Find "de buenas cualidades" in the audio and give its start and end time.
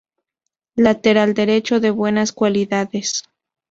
1.79-3.21